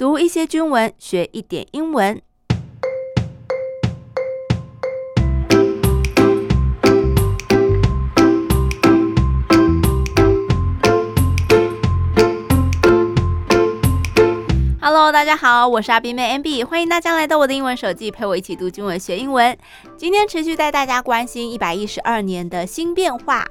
[0.00, 2.22] 读一些军文，学一点英文。
[14.80, 19.54] Hello，大家好，我是阿斌妹 MB，欢迎大家来到我的英文手记，陪我一起读军文学英文。
[19.98, 23.46] 今天持续带大家关心一百一十二年的新变化。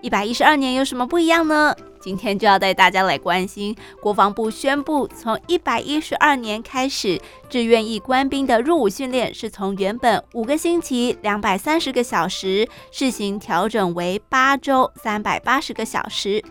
[0.00, 1.76] 一百一十二年有什么不一样呢？
[2.02, 16.42] 今天就要带大家来关心国防部宣布，从一百一十二年开始，志愿役官兵的入伍训练是从原本五个星期两百三十个小时，试行调整为八周三百八十个小时。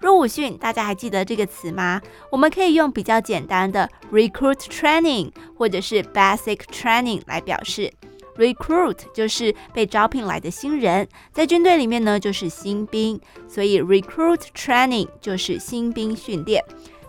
[0.00, 2.00] 入伍训，大家还记得这个词吗？
[2.30, 7.92] 我们可以用比较简单的 recruit training 或者是 basic training 来表示。
[8.36, 16.64] Recruit 就是被招聘来的新人，在军队里面呢，就是新兵，所以 Recruit Training 就是新兵训练。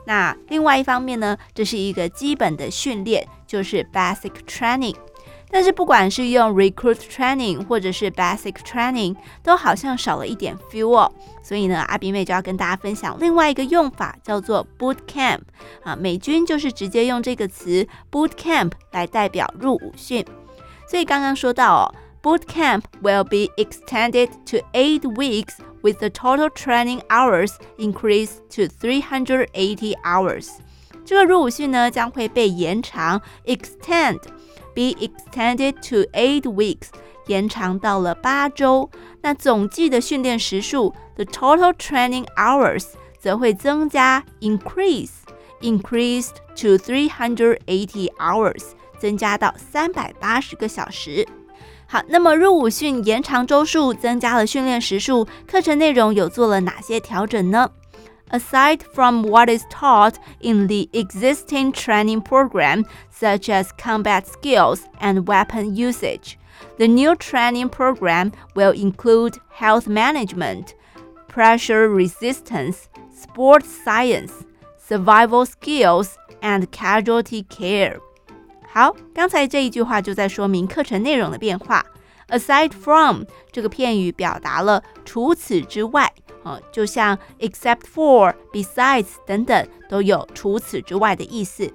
[0.06, 4.96] 那另外一方面呢，这是一个基本的训练，就是 Basic Training。
[5.50, 11.12] 但是不管是用 Recruit Training 或者是 Basic Training，都好像少了一点 feel。
[11.42, 15.42] 所以呢，阿比妹就要跟大家分享另外一个用法，叫做 Boot Camp
[15.84, 15.96] 啊。
[15.96, 20.26] 美军就是直接用这个词 Boot Camp 来代表入伍训。
[20.87, 29.03] 所以刚刚说到哦，boot camp will be extended to eight weeks with the total training hours increased to three
[29.03, 30.49] hundred eighty hours。
[31.05, 36.89] 这个入伍训呢将会被延长，extend，be extended to eight weeks，
[37.27, 38.91] 延长到了八周。
[39.23, 42.87] 那总计的训练时数，the total training hours，
[43.19, 44.25] 则会增加
[45.61, 48.73] ，increase，increased to three hundred eighty hours。
[49.01, 51.27] 增加到三百八十个小时。
[51.87, 57.71] 好，那么入伍训延长周数，增加了训练时数，课程内容有做了哪些调整呢？
[58.31, 65.75] Aside from what is taught in the existing training program, such as combat skills and weapon
[65.75, 66.35] usage,
[66.77, 70.75] the new training program will include health management,
[71.27, 74.44] pressure resistance, sports science,
[74.89, 76.11] survival skills,
[76.41, 77.99] and casualty care.
[78.73, 81.85] 好，刚才这一句话就在说明课程内容的变化。
[82.29, 86.13] Aside from 这个片语表达了除此之外，
[86.45, 91.73] 啊，就像 except for、besides 等等都有除此之外的意思。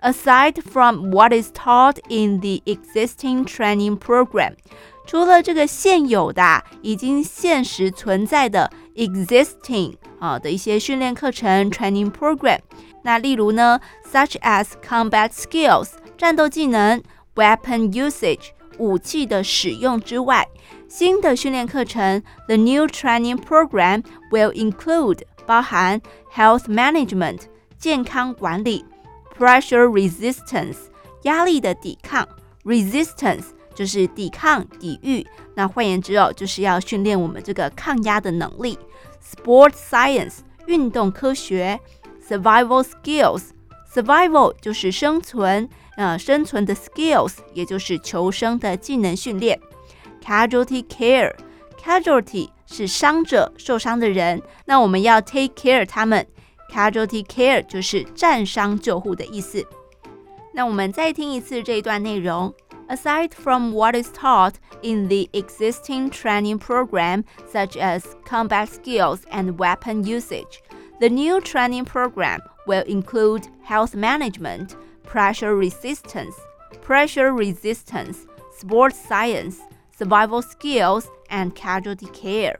[0.00, 4.54] Aside from what is taught in the existing training program，
[5.04, 12.60] 除了这个现有的、已经现实存在的 existing 啊的一些训练课程 training program，
[13.02, 13.80] 那例如呢，
[14.10, 15.90] such as combat skills。
[16.16, 17.02] 战斗技能、
[17.34, 20.48] weapon usage 武器的使用之外，
[20.88, 26.00] 新的训练课程 the new training program will include 包含
[26.34, 27.40] health management
[27.78, 28.84] 健康管理、
[29.36, 30.76] pressure resistance
[31.24, 32.26] 压力的抵抗，
[32.64, 35.25] resistance 就是抵抗、抵御。
[35.55, 38.77] 那换言之哦，就是要训练我们这个抗压的能力。
[39.23, 41.79] Sport science 运动科学
[42.27, 43.43] ，survival skills
[43.93, 45.69] survival 就是生存。
[45.97, 49.59] 呃，生存的 skills，也就是求生的技能训练。
[50.23, 56.25] Casualty care，casualty 是伤者、受伤的人，那我们要 take care 他们。
[56.73, 59.63] Casualty care 就是战伤救护的意思。
[60.52, 62.52] 那我们再听一次这一段内容。
[62.88, 70.04] Aside from what is taught in the existing training program, such as combat skills and weapon
[70.04, 70.62] usage,
[71.00, 74.76] the new training program will include health management.
[75.02, 76.34] Pressure resistance,
[76.82, 79.60] pressure resistance, sports science,
[79.96, 82.56] survival skills, and casualty care.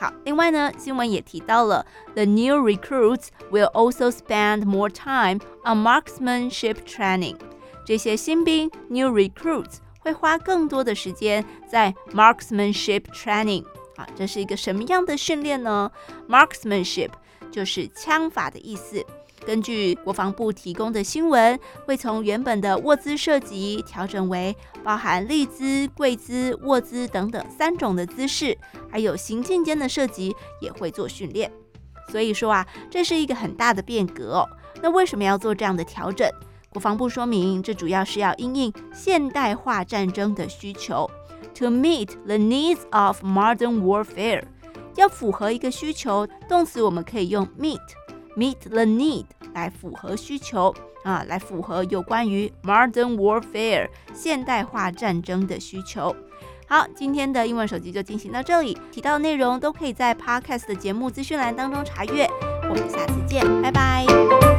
[0.00, 1.84] 好，另外呢，新闻也提到了
[2.14, 7.36] ，the new recruits will also spend more time on marksmanship training。
[7.84, 13.62] 这些新兵 new recruits 会花更多的时间在 marksmanship training。
[13.96, 15.92] 啊，这是一个什么样的训练呢
[16.26, 17.10] ？marksmanship
[17.52, 19.04] 就是枪法的意思。
[19.46, 24.54] 根据国防部提供的新闻，会从原本的卧姿射击调整为
[24.84, 28.56] 包含立姿、跪姿、卧姿等等三种的姿势，
[28.90, 31.50] 还有行进间的射击也会做训练。
[32.08, 34.48] 所以说啊，这是一个很大的变革哦。
[34.82, 36.30] 那为什么要做这样的调整？
[36.68, 41.10] 国防部说明，这主要是要因应现代化战争的需求
[41.54, 44.44] ，to meet the needs of modern warfare，
[44.96, 47.80] 要符合一个需求，动词我们可以用 meet。
[48.36, 49.24] Meet the need
[49.60, 50.74] 来符合需求
[51.04, 56.14] 啊，来符合有关于 modern warfare 现代化战争的需求。
[56.66, 62.28] 好，今天的英文手机就进行到这里，提到内容都可以在 Podcast 的节目资讯栏当中查阅。
[62.68, 64.49] 我们下次见，拜拜。